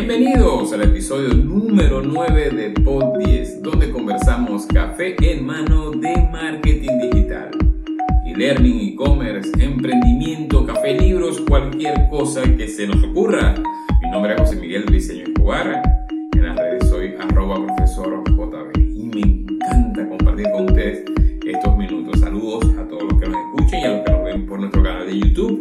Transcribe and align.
Bienvenidos 0.00 0.72
al 0.72 0.82
episodio 0.82 1.34
número 1.34 2.00
9 2.00 2.50
de 2.50 2.70
Pod 2.82 3.18
10, 3.18 3.62
donde 3.62 3.90
conversamos 3.90 4.64
café 4.66 5.16
en 5.20 5.44
mano 5.44 5.90
de 5.90 6.16
marketing 6.30 7.00
digital. 7.10 7.50
E-learning, 8.24 8.92
e-commerce, 8.92 9.50
emprendimiento, 9.58 10.64
café, 10.64 10.94
libros, 10.94 11.40
cualquier 11.40 12.08
cosa 12.10 12.42
que 12.56 12.68
se 12.68 12.86
nos 12.86 13.02
ocurra. 13.02 13.56
Mi 14.00 14.10
nombre 14.12 14.34
es 14.34 14.40
José 14.40 14.54
Miguel 14.54 14.84
Briceño 14.84 15.24
Escobar. 15.24 15.82
En 16.32 16.46
las 16.46 16.56
redes 16.56 16.88
soy 16.88 17.16
arroba 17.18 17.56
profesor 17.66 18.22
JB. 18.22 18.78
Y 18.94 19.02
me 19.02 19.20
encanta 19.20 20.08
compartir 20.08 20.46
con 20.52 20.66
ustedes 20.66 21.02
estos 21.44 21.76
minutos. 21.76 22.20
Saludos 22.20 22.64
a 22.78 22.86
todos 22.86 23.02
los 23.02 23.20
que 23.20 23.28
nos 23.28 23.36
escuchen 23.46 23.80
y 23.80 23.84
a 23.84 23.96
los 23.96 24.04
que 24.04 24.12
nos 24.12 24.24
ven 24.24 24.46
por 24.46 24.60
nuestro 24.60 24.80
canal 24.80 25.08
de 25.08 25.18
YouTube. 25.18 25.60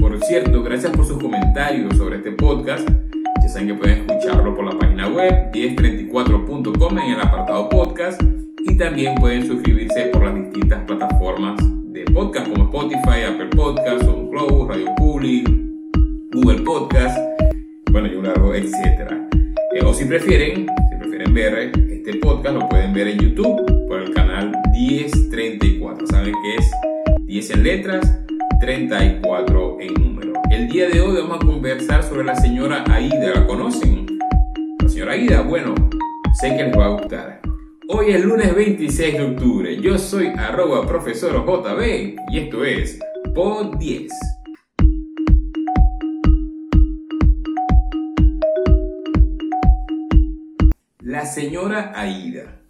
Por 0.00 0.18
cierto, 0.24 0.62
gracias 0.62 0.96
por 0.96 1.04
sus 1.04 1.22
comentarios 1.22 1.94
sobre 1.98 2.16
este 2.16 2.32
podcast. 2.32 2.88
Ya 3.46 3.52
saben 3.52 3.68
que 3.68 3.74
pueden 3.74 3.98
escucharlo 3.98 4.56
por 4.56 4.64
la 4.64 4.76
página 4.76 5.08
web 5.08 5.52
1034.com 5.52 6.98
en 6.98 7.12
el 7.12 7.20
apartado 7.20 7.68
podcast 7.68 8.20
y 8.58 8.76
también 8.76 9.14
pueden 9.14 9.46
suscribirse 9.46 10.06
por 10.06 10.24
las 10.24 10.34
distintas 10.34 10.82
plataformas 10.82 11.54
de 11.92 12.02
podcast 12.06 12.48
como 12.48 12.64
Spotify, 12.64 13.22
Apple 13.28 13.50
Podcast, 13.54 14.02
SoundCloud, 14.02 14.68
Radio 14.70 14.92
Public, 14.96 15.48
Google 16.32 16.62
Podcast, 16.62 17.16
bueno, 17.92 18.08
y 18.08 18.16
un 18.16 18.24
largo 18.24 18.52
etcétera. 18.52 19.28
Eh, 19.74 19.84
o 19.84 19.94
si 19.94 20.06
prefieren, 20.06 20.66
si 20.90 20.96
prefieren 20.98 21.32
ver 21.32 21.70
este 21.88 22.14
podcast, 22.14 22.56
lo 22.56 22.68
pueden 22.68 22.92
ver 22.92 23.06
en 23.06 23.20
YouTube 23.20 23.64
por 23.86 24.02
el 24.02 24.12
canal 24.12 24.50
1034. 24.72 26.04
Saben 26.08 26.34
que 26.42 26.54
es 26.56 26.72
10 27.26 27.50
en 27.50 27.62
letras, 27.62 28.18
34 28.60 29.76
en. 29.82 30.05
El 30.56 30.68
día 30.68 30.88
de 30.88 31.02
hoy 31.02 31.20
vamos 31.20 31.36
a 31.36 31.46
conversar 31.46 32.02
sobre 32.02 32.24
la 32.24 32.34
señora 32.34 32.82
Aida. 32.88 33.34
¿La 33.34 33.46
conocen? 33.46 34.06
La 34.80 34.88
señora 34.88 35.12
Aida, 35.12 35.42
bueno, 35.42 35.74
sé 36.40 36.56
que 36.56 36.64
les 36.64 36.74
va 36.74 36.86
a 36.86 36.88
gustar. 36.98 37.42
Hoy 37.88 38.12
es 38.12 38.24
lunes 38.24 38.54
26 38.54 39.18
de 39.18 39.22
octubre. 39.22 39.76
Yo 39.82 39.98
soy 39.98 40.28
arroba 40.28 40.86
profesor 40.86 41.44
JB 41.44 42.16
y 42.32 42.38
esto 42.38 42.64
es 42.64 42.98
Pod 43.34 43.76
10. 43.76 44.10
La 51.00 51.26
señora 51.26 51.92
Aida. 51.94 52.62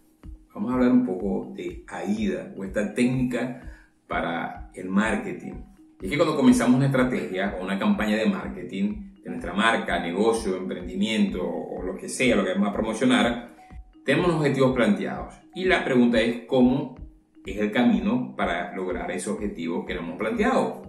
Vamos 0.52 0.72
a 0.72 0.74
hablar 0.74 0.90
un 0.90 1.06
poco 1.06 1.52
de 1.54 1.84
Aida 1.86 2.52
o 2.56 2.64
esta 2.64 2.92
técnica 2.94 3.62
para 4.08 4.72
el 4.74 4.88
marketing. 4.88 5.65
Y 6.00 6.06
es 6.06 6.10
que 6.10 6.16
cuando 6.16 6.36
comenzamos 6.36 6.76
una 6.76 6.86
estrategia 6.86 7.56
o 7.58 7.64
una 7.64 7.78
campaña 7.78 8.16
de 8.16 8.26
marketing 8.26 9.14
de 9.22 9.30
nuestra 9.30 9.54
marca, 9.54 9.98
negocio, 9.98 10.56
emprendimiento 10.56 11.42
o 11.42 11.82
lo 11.82 11.96
que 11.96 12.08
sea, 12.08 12.36
lo 12.36 12.44
que 12.44 12.52
vamos 12.52 12.68
a 12.68 12.72
promocionar, 12.72 13.56
tenemos 14.04 14.30
objetivos 14.30 14.74
planteados. 14.74 15.34
Y 15.54 15.64
la 15.64 15.84
pregunta 15.84 16.20
es 16.20 16.44
cómo 16.46 16.96
es 17.44 17.58
el 17.58 17.72
camino 17.72 18.34
para 18.36 18.74
lograr 18.74 19.10
esos 19.10 19.34
objetivos 19.34 19.84
que 19.86 19.94
nos 19.94 20.04
hemos 20.04 20.18
planteado. 20.18 20.82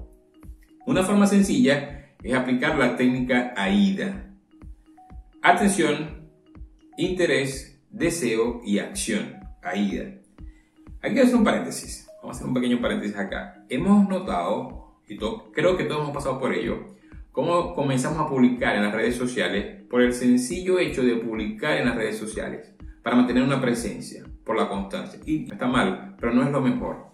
Una 0.86 1.04
forma 1.04 1.26
sencilla 1.26 2.14
es 2.22 2.34
aplicar 2.34 2.78
la 2.78 2.96
técnica 2.96 3.54
AIDA. 3.56 4.36
Atención, 5.42 6.30
interés, 6.98 7.82
deseo 7.90 8.62
y 8.64 8.80
acción. 8.80 9.36
AIDA. 9.62 10.16
Aquí 11.02 11.20
hacer 11.20 11.36
un 11.36 11.44
paréntesis. 11.44 12.08
Vamos 12.22 12.36
a 12.36 12.40
hacer 12.40 12.48
un 12.48 12.54
pequeño 12.54 12.82
paréntesis 12.82 13.18
acá. 13.18 13.66
Hemos 13.70 14.08
notado, 14.08 14.87
y 15.08 15.18
creo 15.18 15.78
que 15.78 15.86
todos 15.86 16.02
hemos 16.02 16.14
pasado 16.14 16.40
por 16.40 16.54
ello, 16.54 16.96
cómo 17.32 17.74
comenzamos 17.74 18.20
a 18.20 18.28
publicar 18.28 18.76
en 18.76 18.84
las 18.84 18.94
redes 18.94 19.16
sociales 19.16 19.84
por 19.90 20.02
el 20.02 20.14
sencillo 20.14 20.80
hecho 20.80 21.04
de 21.04 21.16
publicar 21.16 21.78
en 21.78 21.86
las 21.86 21.96
redes 21.96 22.18
sociales 22.18 22.74
para 23.02 23.16
mantener 23.16 23.44
una 23.44 23.62
presencia, 23.62 24.26
por 24.44 24.58
la 24.58 24.68
constancia. 24.68 25.20
Y 25.26 25.50
está 25.50 25.68
mal, 25.68 26.16
pero 26.20 26.34
no 26.34 26.44
es 26.44 26.52
lo 26.52 26.62
mejor. 26.62 27.08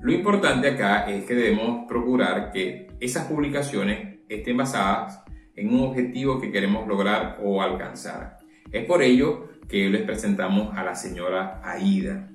Lo 0.00 0.12
importante 0.12 0.68
acá 0.68 1.08
es 1.08 1.24
que 1.24 1.34
debemos 1.34 1.86
procurar 1.88 2.50
que 2.52 2.88
esas 3.00 3.26
publicaciones 3.26 4.18
estén 4.28 4.56
basadas 4.56 5.22
en 5.54 5.72
un 5.72 5.88
objetivo 5.88 6.40
que 6.40 6.50
queremos 6.50 6.86
lograr 6.86 7.38
o 7.42 7.62
alcanzar. 7.62 8.38
Es 8.72 8.84
por 8.84 9.02
ello 9.02 9.48
que 9.68 9.88
les 9.88 10.02
presentamos 10.02 10.76
a 10.76 10.82
la 10.82 10.94
señora 10.94 11.60
Aida. 11.64 12.28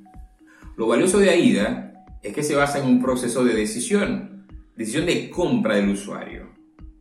Lo 0.75 0.88
valioso 0.88 1.19
de 1.19 1.30
Aida 1.30 2.06
es 2.24 2.34
que 2.34 2.44
se 2.44 2.56
basa 2.56 2.80
en 2.80 2.86
un 2.86 3.02
proceso 3.02 3.44
de 3.44 3.53
decisión, 3.53 4.37
decisión 4.78 5.08
de 5.08 5.30
compra 5.32 5.76
del 5.76 5.90
usuario, 5.90 6.50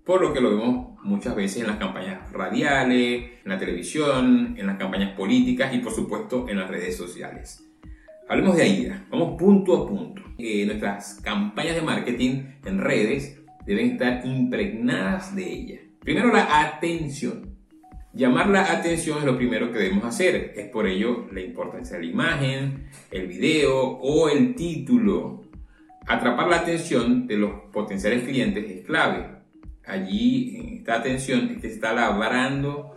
por 0.03 0.23
lo 0.23 0.33
que 0.33 0.41
lo 0.41 0.51
vemos 0.51 0.99
muchas 1.05 1.37
veces 1.37 1.61
en 1.61 1.67
las 1.67 1.77
campañas 1.77 2.33
radiales, 2.33 3.33
en 3.45 3.51
la 3.51 3.59
televisión, 3.59 4.55
en 4.57 4.67
las 4.67 4.79
campañas 4.79 5.15
políticas 5.15 5.75
y 5.75 5.79
por 5.79 5.93
supuesto 5.93 6.49
en 6.49 6.59
las 6.59 6.71
redes 6.71 6.97
sociales. 6.97 7.63
Hablemos 8.29 8.57
de 8.57 8.63
AIDA, 8.63 9.07
vamos 9.11 9.39
punto 9.39 9.77
a 9.77 9.87
punto. 9.87 10.23
Eh, 10.39 10.65
nuestras 10.65 11.21
campañas 11.23 11.77
de 11.77 11.83
marketing 11.83 12.45
en 12.65 12.81
redes 12.81 13.41
deben 13.67 13.93
estar 13.93 14.25
impregnadas 14.25 15.37
de 15.37 15.53
ella. 15.53 15.81
Primero 16.01 16.33
la 16.33 16.63
atención. 16.63 17.57
Llamar 18.15 18.49
la 18.49 18.73
atención 18.73 19.19
es 19.19 19.25
lo 19.25 19.37
primero 19.37 19.71
que 19.71 19.79
debemos 19.79 20.05
hacer. 20.07 20.55
Es 20.57 20.71
por 20.71 20.87
ello 20.87 21.27
la 21.31 21.43
importancia 21.43 21.99
de 21.99 22.05
la 22.05 22.11
imagen, 22.11 22.87
el 23.11 23.27
video 23.27 23.77
o 23.77 24.31
el 24.31 24.55
título. 24.55 25.46
Atrapar 26.07 26.47
la 26.47 26.59
atención 26.59 27.27
de 27.27 27.37
los 27.37 27.51
potenciales 27.73 28.23
clientes 28.23 28.65
es 28.71 28.87
clave. 28.87 29.27
Allí, 29.85 30.57
en 30.57 30.75
esta 30.79 30.95
atención, 30.95 31.51
es 31.51 31.61
que 31.61 31.67
está 31.67 31.93
labrando 31.93 32.97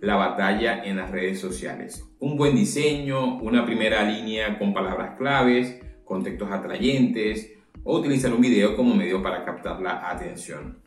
la 0.00 0.16
batalla 0.16 0.84
en 0.84 0.98
las 0.98 1.10
redes 1.10 1.40
sociales. 1.40 2.06
Un 2.18 2.36
buen 2.36 2.54
diseño, 2.54 3.38
una 3.38 3.64
primera 3.64 4.02
línea 4.02 4.58
con 4.58 4.74
palabras 4.74 5.16
claves, 5.16 5.80
contextos 6.04 6.52
atrayentes 6.52 7.50
o 7.82 7.98
utilizar 7.98 8.30
un 8.34 8.42
video 8.42 8.76
como 8.76 8.94
medio 8.94 9.22
para 9.22 9.42
captar 9.42 9.80
la 9.80 10.10
atención. 10.10 10.82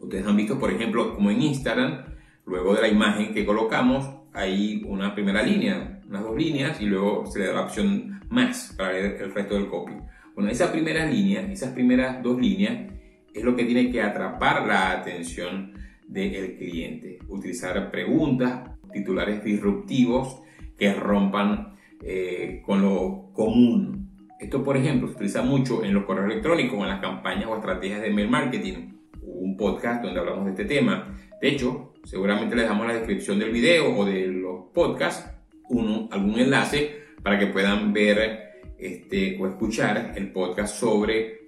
Ustedes 0.00 0.26
han 0.26 0.36
visto, 0.36 0.58
por 0.58 0.72
ejemplo, 0.72 1.14
como 1.14 1.30
en 1.30 1.42
Instagram, 1.42 2.06
luego 2.44 2.74
de 2.74 2.82
la 2.82 2.88
imagen 2.88 3.32
que 3.32 3.46
colocamos, 3.46 4.04
hay 4.32 4.82
una 4.84 5.14
primera 5.14 5.44
línea, 5.44 6.00
unas 6.08 6.24
dos 6.24 6.36
líneas 6.36 6.80
y 6.80 6.86
luego 6.86 7.24
se 7.26 7.38
le 7.38 7.46
da 7.46 7.54
la 7.54 7.62
opción 7.62 8.20
más 8.30 8.74
para 8.76 8.92
leer 8.92 9.22
el 9.22 9.32
resto 9.32 9.54
del 9.54 9.68
copy. 9.68 9.92
Bueno, 10.34 10.50
esa 10.50 10.72
primera 10.72 11.06
línea, 11.06 11.40
esas 11.52 11.72
primeras 11.72 12.22
dos 12.22 12.40
líneas, 12.40 12.92
es 13.32 13.44
lo 13.44 13.54
que 13.54 13.64
tiene 13.64 13.90
que 13.90 14.02
atrapar 14.02 14.66
la 14.66 14.92
atención 14.92 15.72
del 16.06 16.56
cliente. 16.56 17.18
Utilizar 17.28 17.90
preguntas, 17.90 18.70
titulares 18.92 19.44
disruptivos 19.44 20.40
que 20.78 20.92
rompan 20.94 21.76
eh, 22.02 22.62
con 22.64 22.82
lo 22.82 23.30
común. 23.32 24.10
Esto, 24.40 24.62
por 24.62 24.76
ejemplo, 24.76 25.08
se 25.08 25.14
utiliza 25.14 25.42
mucho 25.42 25.84
en 25.84 25.94
los 25.94 26.04
correos 26.04 26.30
electrónicos, 26.30 26.80
en 26.80 26.88
las 26.88 27.00
campañas 27.00 27.46
o 27.46 27.56
estrategias 27.56 28.02
de 28.02 28.10
mail 28.10 28.28
marketing. 28.28 28.92
Un 29.22 29.56
podcast 29.56 30.02
donde 30.02 30.20
hablamos 30.20 30.44
de 30.46 30.50
este 30.50 30.64
tema. 30.64 31.16
De 31.40 31.48
hecho, 31.48 31.94
seguramente 32.04 32.56
les 32.56 32.66
damos 32.66 32.82
en 32.82 32.88
la 32.88 32.98
descripción 32.98 33.38
del 33.38 33.52
video 33.52 33.96
o 33.96 34.04
de 34.04 34.26
los 34.26 34.66
podcasts 34.74 35.30
uno, 35.68 36.08
algún 36.10 36.38
enlace 36.38 37.04
para 37.22 37.38
que 37.38 37.46
puedan 37.46 37.92
ver 37.92 38.43
este, 38.84 39.38
o 39.40 39.46
escuchar 39.46 40.12
el 40.14 40.30
podcast 40.30 40.76
sobre 40.76 41.46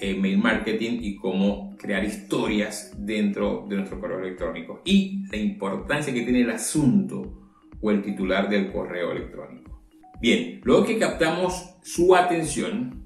eh, 0.00 0.14
mail 0.14 0.38
marketing 0.38 1.00
y 1.02 1.16
cómo 1.16 1.76
crear 1.76 2.02
historias 2.02 2.94
dentro 2.96 3.66
de 3.68 3.76
nuestro 3.76 4.00
correo 4.00 4.20
electrónico 4.20 4.80
y 4.86 5.26
la 5.30 5.36
importancia 5.36 6.14
que 6.14 6.22
tiene 6.22 6.40
el 6.40 6.50
asunto 6.50 7.50
o 7.78 7.90
el 7.90 8.00
titular 8.02 8.48
del 8.48 8.72
correo 8.72 9.12
electrónico. 9.12 9.82
Bien, 10.18 10.62
luego 10.64 10.86
que 10.86 10.98
captamos 10.98 11.76
su 11.82 12.16
atención 12.16 13.04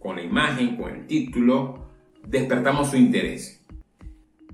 con 0.00 0.16
la 0.16 0.22
imagen, 0.22 0.76
con 0.76 0.92
el 0.92 1.06
título, 1.06 1.86
despertamos 2.26 2.90
su 2.90 2.96
interés. 2.96 3.64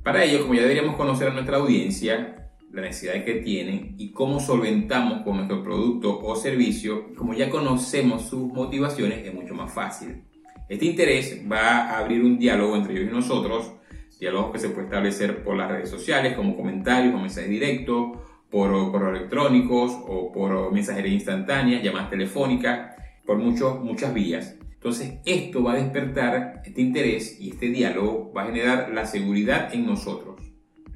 Para 0.02 0.22
ello, 0.22 0.42
como 0.42 0.52
ya 0.52 0.62
deberíamos 0.62 0.96
conocer 0.96 1.28
a 1.28 1.32
nuestra 1.32 1.56
audiencia, 1.56 2.45
la 2.76 2.82
necesidad 2.82 3.24
que 3.24 3.36
tiene 3.36 3.94
y 3.96 4.12
cómo 4.12 4.38
solventamos 4.38 5.22
con 5.22 5.36
nuestro 5.36 5.62
producto 5.62 6.20
o 6.20 6.36
servicio, 6.36 7.14
como 7.16 7.32
ya 7.32 7.48
conocemos 7.48 8.28
sus 8.28 8.52
motivaciones, 8.52 9.26
es 9.26 9.32
mucho 9.32 9.54
más 9.54 9.72
fácil. 9.72 10.22
Este 10.68 10.84
interés 10.84 11.40
va 11.50 11.86
a 11.86 11.98
abrir 11.98 12.22
un 12.22 12.38
diálogo 12.38 12.76
entre 12.76 12.92
ellos 12.92 13.08
y 13.10 13.14
nosotros, 13.14 13.72
diálogos 14.20 14.52
que 14.52 14.58
se 14.58 14.68
puede 14.68 14.88
establecer 14.88 15.42
por 15.42 15.56
las 15.56 15.70
redes 15.70 15.88
sociales, 15.88 16.34
como 16.34 16.54
comentarios 16.54 17.14
o 17.14 17.18
mensajes 17.18 17.48
directos, 17.48 18.18
por 18.50 18.70
correos 18.92 19.16
electrónicos 19.16 19.92
o 20.06 20.30
por 20.30 20.70
mensajería 20.70 21.12
instantánea, 21.12 21.80
llamadas 21.80 22.10
telefónicas, 22.10 22.94
por 23.24 23.38
muchos, 23.38 23.82
muchas 23.82 24.12
vías. 24.12 24.54
Entonces, 24.74 25.14
esto 25.24 25.62
va 25.62 25.72
a 25.72 25.76
despertar 25.76 26.60
este 26.64 26.82
interés 26.82 27.40
y 27.40 27.50
este 27.50 27.68
diálogo 27.68 28.32
va 28.36 28.42
a 28.42 28.46
generar 28.46 28.90
la 28.92 29.06
seguridad 29.06 29.74
en 29.74 29.86
nosotros. 29.86 30.36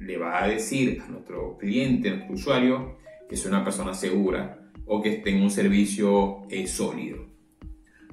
Le 0.01 0.17
va 0.17 0.43
a 0.43 0.47
decir 0.47 1.01
a 1.05 1.09
nuestro 1.09 1.57
cliente, 1.57 2.09
a 2.09 2.15
nuestro 2.15 2.35
usuario, 2.35 2.97
que 3.29 3.35
es 3.35 3.45
una 3.45 3.63
persona 3.63 3.93
segura 3.93 4.57
o 4.85 5.01
que 5.01 5.11
tenga 5.11 5.43
un 5.43 5.51
servicio 5.51 6.41
eh, 6.49 6.67
sólido. 6.67 7.25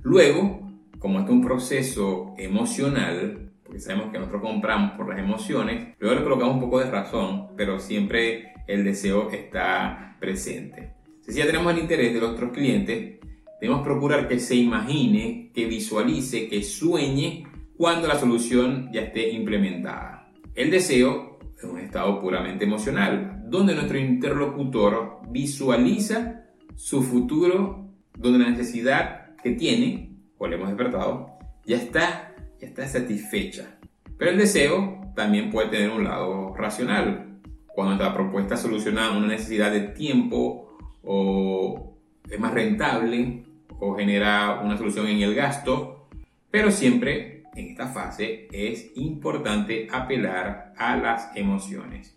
Luego, 0.02 0.70
como 0.98 1.20
es 1.20 1.28
un 1.28 1.42
proceso 1.42 2.34
emocional, 2.38 3.50
porque 3.64 3.80
sabemos 3.80 4.12
que 4.12 4.18
nosotros 4.18 4.42
compramos 4.42 4.92
por 4.92 5.08
las 5.08 5.18
emociones, 5.18 5.96
luego 5.98 6.16
le 6.16 6.22
colocamos 6.22 6.54
un 6.54 6.60
poco 6.60 6.78
de 6.78 6.90
razón, 6.90 7.48
pero 7.56 7.80
siempre 7.80 8.52
el 8.66 8.84
deseo 8.84 9.30
está 9.30 10.16
presente. 10.20 10.92
Si 11.20 11.32
ya 11.32 11.46
tenemos 11.46 11.72
el 11.72 11.80
interés 11.80 12.14
de 12.14 12.20
nuestros 12.20 12.52
clientes, 12.52 13.18
debemos 13.60 13.82
procurar 13.82 14.28
que 14.28 14.38
se 14.38 14.54
imagine, 14.54 15.50
que 15.54 15.66
visualice, 15.66 16.48
que 16.48 16.62
sueñe 16.62 17.44
cuando 17.76 18.08
la 18.08 18.18
solución 18.18 18.90
ya 18.92 19.02
esté 19.02 19.30
implementada. 19.30 20.30
El 20.54 20.70
deseo 20.70 21.27
es 21.58 21.64
un 21.64 21.78
estado 21.80 22.20
puramente 22.20 22.64
emocional, 22.64 23.42
donde 23.46 23.74
nuestro 23.74 23.98
interlocutor 23.98 25.20
visualiza 25.28 26.44
su 26.76 27.02
futuro, 27.02 27.90
donde 28.16 28.38
la 28.38 28.50
necesidad 28.50 29.34
que 29.42 29.52
tiene, 29.52 30.16
o 30.38 30.46
le 30.46 30.54
hemos 30.54 30.68
despertado, 30.68 31.38
ya 31.66 31.76
está, 31.76 32.34
ya 32.60 32.68
está 32.68 32.86
satisfecha. 32.86 33.78
Pero 34.16 34.30
el 34.30 34.38
deseo 34.38 35.00
también 35.16 35.50
puede 35.50 35.68
tener 35.68 35.90
un 35.90 36.04
lado 36.04 36.54
racional. 36.54 37.40
Cuando 37.66 37.96
nuestra 37.96 38.14
propuesta 38.14 38.56
soluciona 38.56 39.16
una 39.16 39.26
necesidad 39.26 39.72
de 39.72 39.80
tiempo 39.80 40.78
o 41.02 41.96
es 42.30 42.38
más 42.38 42.54
rentable 42.54 43.44
o 43.80 43.96
genera 43.96 44.60
una 44.62 44.76
solución 44.76 45.08
en 45.08 45.22
el 45.22 45.34
gasto, 45.34 46.08
pero 46.50 46.70
siempre 46.70 47.37
en 47.58 47.68
esta 47.70 47.88
fase 47.88 48.48
es 48.52 48.92
importante 48.94 49.88
apelar 49.90 50.72
a 50.76 50.96
las 50.96 51.30
emociones. 51.34 52.16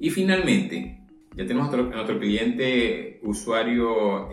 Y 0.00 0.10
finalmente, 0.10 0.98
ya 1.36 1.46
tenemos 1.46 1.72
a 1.72 1.76
nuestro, 1.76 2.18
cliente 2.18 3.20
usuario 3.22 4.30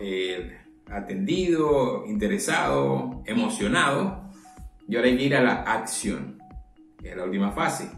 atendido, 0.86 2.04
interesado, 2.06 3.22
emocionado, 3.26 4.30
y 4.88 4.96
ahora 4.96 5.08
hay 5.08 5.16
que 5.16 5.24
ir 5.24 5.36
a 5.36 5.42
la 5.42 5.62
acción, 5.62 6.38
que 7.00 7.10
es 7.10 7.16
la 7.16 7.24
última 7.24 7.52
fase. 7.52 7.88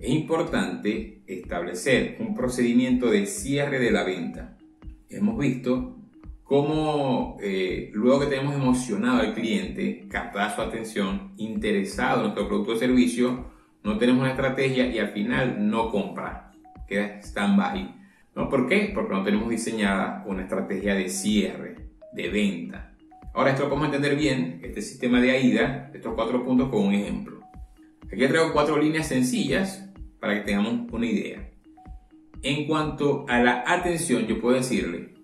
Es 0.00 0.08
importante 0.08 1.22
establecer 1.26 2.16
un 2.20 2.34
procedimiento 2.34 3.10
de 3.10 3.26
cierre 3.26 3.78
de 3.78 3.90
la 3.90 4.04
venta. 4.04 4.56
Hemos 5.10 5.36
visto 5.36 5.97
cómo 6.48 7.36
eh, 7.42 7.90
luego 7.92 8.20
que 8.20 8.26
tenemos 8.26 8.54
emocionado 8.54 9.20
al 9.20 9.34
cliente, 9.34 10.08
captar 10.08 10.54
su 10.54 10.62
atención, 10.62 11.34
interesado 11.36 12.16
en 12.16 12.22
nuestro 12.22 12.48
producto 12.48 12.72
o 12.72 12.76
servicio, 12.76 13.44
no 13.84 13.98
tenemos 13.98 14.22
una 14.22 14.30
estrategia 14.30 14.86
y 14.86 14.98
al 14.98 15.08
final 15.08 15.68
no 15.68 15.90
compra, 15.90 16.52
queda 16.88 17.20
stand-by. 17.20 17.96
¿No? 18.34 18.48
¿Por 18.48 18.66
qué? 18.66 18.92
Porque 18.94 19.12
no 19.12 19.24
tenemos 19.24 19.50
diseñada 19.50 20.24
una 20.26 20.42
estrategia 20.42 20.94
de 20.94 21.10
cierre, 21.10 21.76
de 22.12 22.28
venta. 22.30 22.94
Ahora 23.34 23.50
esto 23.50 23.64
lo 23.64 23.68
podemos 23.68 23.94
entender 23.94 24.16
bien, 24.16 24.60
este 24.62 24.80
sistema 24.80 25.20
de 25.20 25.32
AIDA, 25.32 25.90
estos 25.92 26.14
cuatro 26.14 26.44
puntos 26.46 26.70
con 26.70 26.86
un 26.86 26.94
ejemplo. 26.94 27.40
Aquí 28.06 28.26
traigo 28.26 28.54
cuatro 28.54 28.78
líneas 28.78 29.06
sencillas 29.06 29.86
para 30.18 30.36
que 30.36 30.40
tengamos 30.40 30.90
una 30.90 31.04
idea. 31.04 31.50
En 32.42 32.66
cuanto 32.66 33.26
a 33.28 33.38
la 33.40 33.64
atención, 33.66 34.26
yo 34.26 34.40
puedo 34.40 34.56
decirle, 34.56 35.17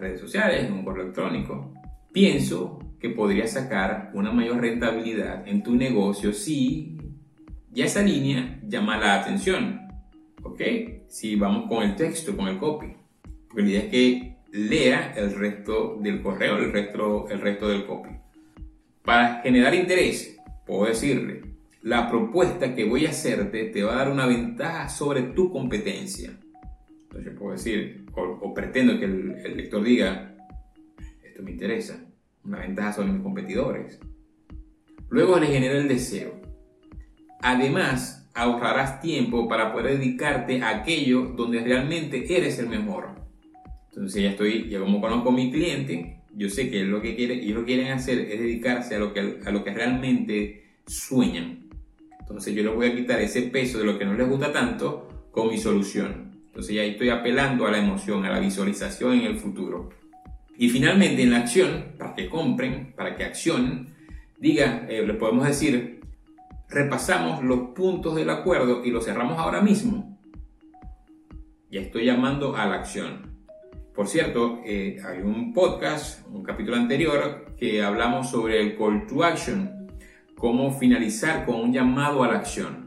redes 0.00 0.20
sociales, 0.20 0.64
en 0.64 0.72
un 0.72 0.84
correo 0.84 1.04
electrónico. 1.04 1.74
Pienso 2.12 2.78
que 2.98 3.10
podrías 3.10 3.52
sacar 3.52 4.10
una 4.14 4.32
mayor 4.32 4.60
rentabilidad 4.60 5.46
en 5.46 5.62
tu 5.62 5.74
negocio 5.74 6.32
si 6.32 6.98
ya 7.70 7.84
esa 7.84 8.02
línea 8.02 8.60
llama 8.66 8.98
la 8.98 9.20
atención. 9.20 9.80
¿Ok? 10.42 10.60
Si 11.08 11.36
vamos 11.36 11.68
con 11.68 11.82
el 11.82 11.96
texto, 11.96 12.36
con 12.36 12.48
el 12.48 12.58
copy. 12.58 12.94
Porque 13.48 13.62
la 13.62 13.68
idea 13.68 13.80
es 13.82 13.90
que 13.90 14.36
lea 14.52 15.14
el 15.16 15.34
resto 15.34 15.98
del 16.00 16.22
correo, 16.22 16.56
el 16.56 16.72
resto, 16.72 17.28
el 17.28 17.40
resto 17.40 17.68
del 17.68 17.86
copy. 17.86 18.10
Para 19.04 19.40
generar 19.42 19.74
interés, 19.74 20.36
puedo 20.66 20.86
decirle, 20.86 21.42
la 21.82 22.08
propuesta 22.10 22.74
que 22.74 22.84
voy 22.84 23.06
a 23.06 23.10
hacerte 23.10 23.66
te 23.66 23.82
va 23.82 23.94
a 23.94 23.96
dar 23.96 24.10
una 24.10 24.26
ventaja 24.26 24.88
sobre 24.88 25.22
tu 25.22 25.50
competencia. 25.50 26.38
Entonces 27.04 27.34
puedo 27.38 27.52
decir, 27.52 27.99
o, 28.14 28.54
pretendo 28.54 28.98
que 28.98 29.04
el, 29.04 29.56
lector 29.56 29.82
diga, 29.82 30.34
esto 31.22 31.42
me 31.42 31.52
interesa, 31.52 32.04
una 32.44 32.58
ventaja 32.58 32.92
sobre 32.92 33.12
mis 33.12 33.22
competidores. 33.22 33.98
Luego 35.08 35.38
le 35.38 35.46
genera 35.46 35.78
el 35.78 35.88
deseo. 35.88 36.40
Además, 37.42 38.30
ahorrarás 38.34 39.00
tiempo 39.00 39.48
para 39.48 39.72
poder 39.72 39.98
dedicarte 39.98 40.62
a 40.62 40.80
aquello 40.80 41.32
donde 41.36 41.60
realmente 41.60 42.24
eres 42.36 42.58
el 42.58 42.68
mejor. 42.68 43.08
Entonces 43.88 44.22
ya 44.22 44.30
estoy, 44.30 44.68
ya 44.68 44.78
como 44.78 45.00
conozco 45.00 45.30
a 45.30 45.32
mi 45.32 45.50
cliente, 45.50 46.20
yo 46.34 46.48
sé 46.48 46.70
que 46.70 46.84
lo 46.84 47.02
que 47.02 47.16
quiere, 47.16 47.34
ellos 47.34 47.58
lo 47.58 47.64
quieren 47.64 47.88
hacer 47.88 48.20
es 48.20 48.38
dedicarse 48.38 48.94
a 48.94 48.98
lo 48.98 49.12
que, 49.12 49.40
a 49.44 49.50
lo 49.50 49.64
que 49.64 49.74
realmente 49.74 50.64
sueñan. 50.86 51.68
Entonces 52.20 52.54
yo 52.54 52.62
les 52.62 52.74
voy 52.74 52.86
a 52.86 52.94
quitar 52.94 53.20
ese 53.20 53.42
peso 53.42 53.78
de 53.78 53.84
lo 53.84 53.98
que 53.98 54.04
no 54.04 54.14
les 54.14 54.28
gusta 54.28 54.52
tanto 54.52 55.28
con 55.32 55.48
mi 55.48 55.58
solución. 55.58 56.29
Entonces 56.60 56.76
ya 56.76 56.82
estoy 56.82 57.08
apelando 57.08 57.66
a 57.66 57.70
la 57.70 57.78
emoción, 57.78 58.22
a 58.26 58.30
la 58.30 58.38
visualización 58.38 59.14
en 59.14 59.24
el 59.24 59.38
futuro. 59.38 59.88
Y 60.58 60.68
finalmente 60.68 61.22
en 61.22 61.30
la 61.30 61.38
acción, 61.38 61.94
para 61.96 62.14
que 62.14 62.28
compren, 62.28 62.92
para 62.94 63.16
que 63.16 63.24
accionen, 63.24 63.94
diga, 64.38 64.84
eh, 64.86 65.02
les 65.06 65.16
podemos 65.16 65.46
decir, 65.46 66.02
repasamos 66.68 67.42
los 67.42 67.70
puntos 67.70 68.14
del 68.14 68.28
acuerdo 68.28 68.84
y 68.84 68.90
los 68.90 69.06
cerramos 69.06 69.38
ahora 69.38 69.62
mismo. 69.62 70.20
Ya 71.70 71.80
estoy 71.80 72.04
llamando 72.04 72.54
a 72.54 72.66
la 72.66 72.74
acción. 72.74 73.40
Por 73.94 74.06
cierto, 74.06 74.60
eh, 74.66 75.00
hay 75.02 75.22
un 75.22 75.54
podcast, 75.54 76.28
un 76.28 76.42
capítulo 76.42 76.76
anterior, 76.76 77.54
que 77.58 77.82
hablamos 77.82 78.28
sobre 78.28 78.60
el 78.60 78.76
call 78.76 79.06
to 79.06 79.24
action, 79.24 79.88
cómo 80.36 80.78
finalizar 80.78 81.46
con 81.46 81.58
un 81.58 81.72
llamado 81.72 82.22
a 82.22 82.28
la 82.28 82.34
acción 82.34 82.80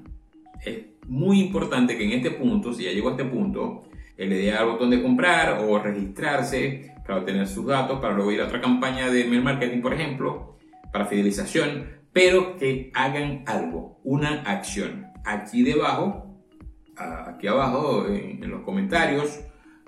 muy 1.07 1.41
importante 1.41 1.97
que 1.97 2.05
en 2.05 2.11
este 2.11 2.31
punto, 2.31 2.73
si 2.73 2.83
ya 2.83 2.91
llegó 2.91 3.09
a 3.09 3.11
este 3.11 3.25
punto, 3.25 3.83
él 4.17 4.29
le 4.29 4.37
dé 4.37 4.53
al 4.53 4.67
botón 4.67 4.89
de 4.89 5.01
comprar 5.01 5.59
o 5.59 5.79
registrarse 5.79 6.93
para 7.05 7.19
obtener 7.19 7.47
sus 7.47 7.65
datos, 7.65 7.99
para 7.99 8.13
luego 8.13 8.31
ir 8.31 8.41
a 8.41 8.45
otra 8.45 8.61
campaña 8.61 9.09
de 9.09 9.25
mail 9.25 9.43
marketing, 9.43 9.81
por 9.81 9.93
ejemplo, 9.93 10.57
para 10.91 11.05
fidelización, 11.05 11.89
pero 12.13 12.55
que 12.57 12.91
hagan 12.93 13.43
algo, 13.47 13.99
una 14.03 14.43
acción. 14.43 15.07
Aquí 15.25 15.63
debajo, 15.63 16.39
aquí 16.95 17.47
abajo 17.47 18.07
en, 18.07 18.49
los 18.49 18.61
comentarios, 18.61 19.41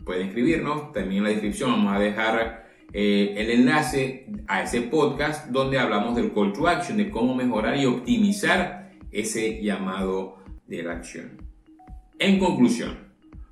pueden 0.03 0.27
escribirnos, 0.27 0.91
también 0.91 1.19
en 1.19 1.23
la 1.23 1.29
descripción 1.29 1.71
vamos 1.71 1.95
a 1.95 1.99
dejar 1.99 2.65
eh, 2.93 3.35
el 3.37 3.51
enlace 3.51 4.27
a 4.47 4.63
ese 4.63 4.81
podcast 4.81 5.49
donde 5.49 5.77
hablamos 5.77 6.15
del 6.15 6.33
call 6.33 6.53
to 6.53 6.67
action, 6.67 6.97
de 6.97 7.09
cómo 7.09 7.35
mejorar 7.35 7.77
y 7.77 7.85
optimizar 7.85 8.91
ese 9.11 9.61
llamado 9.61 10.44
de 10.67 10.83
la 10.83 10.93
acción. 10.93 11.31
En 12.19 12.39
conclusión, 12.39 12.97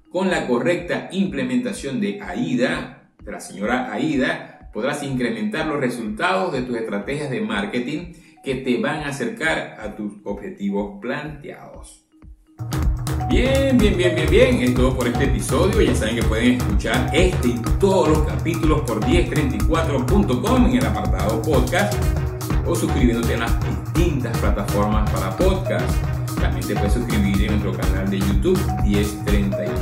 con 0.10 0.30
la 0.30 0.48
correcta 0.48 1.10
implementación 1.12 2.00
de 2.00 2.22
AIDA, 2.22 3.10
de 3.24 3.32
la 3.32 3.40
señora 3.40 3.92
AIDA, 3.92 4.70
podrás 4.74 5.04
incrementar 5.04 5.68
los 5.68 5.80
resultados 5.80 6.54
de 6.54 6.62
tus 6.64 6.78
estrategias 6.78 7.30
de 7.30 7.42
marketing 7.42 8.14
que 8.44 8.56
te 8.56 8.80
van 8.80 9.02
a 9.04 9.08
acercar 9.08 9.78
a 9.80 9.96
tus 9.96 10.14
objetivos 10.24 11.00
planteados. 11.02 12.06
Bien, 13.30 13.78
bien, 13.78 13.98
bien, 13.98 14.16
bien, 14.16 14.30
bien. 14.30 14.62
Es 14.62 14.74
todo 14.76 14.96
por 14.96 15.08
este 15.08 15.26
episodio. 15.26 15.82
Ya 15.82 15.96
saben 15.96 16.18
que 16.18 16.24
pueden 16.24 16.52
escuchar 16.54 17.10
este 17.14 17.48
y 17.48 17.62
todos 17.80 18.10
los 18.10 18.20
capítulos 18.28 18.82
por 18.82 19.04
1034.com 19.04 20.66
en 20.68 20.78
el 20.78 20.86
apartado 20.86 21.42
podcast 21.42 21.94
o 22.66 22.76
suscribiéndote 22.76 23.34
en 23.34 23.40
las 23.40 23.58
distintas 23.94 24.38
plataformas 24.38 25.10
para 25.10 25.36
podcast 25.36 26.13
te 26.68 26.76
puedes 26.76 26.94
suscribir 26.94 27.44
en 27.44 27.62
nuestro 27.62 27.74
canal 27.74 28.10
de 28.10 28.20
YouTube 28.20 28.60
1034. 28.84 29.74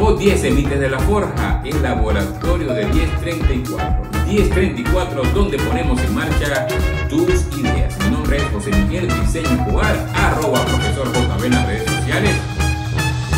O 0.00 0.14
10 0.14 0.44
emites 0.44 0.80
de 0.80 0.88
la 0.88 0.98
Forja, 1.00 1.62
el 1.64 1.82
laboratorio 1.82 2.72
de 2.72 2.86
1034. 2.86 4.24
1034, 4.26 5.22
donde 5.34 5.58
ponemos 5.58 6.00
en 6.00 6.14
marcha 6.14 6.66
tus 7.10 7.28
ideas. 7.58 7.98
Mi 7.98 8.10
nombre 8.10 8.38
es 8.38 8.44
José 8.44 8.70
Miguel 8.70 9.08
Diseño 9.20 9.64
Jugar, 9.64 9.94
arroba 10.14 10.64
profesor 10.64 11.08
JB 11.12 11.44
en 11.44 11.52
las 11.52 11.66
redes 11.66 11.90
sociales. 11.90 12.36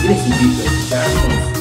Y 0.05 0.09
les 0.09 0.27
invito 0.27 0.63
a 0.63 0.65
escucharnos 0.65 1.54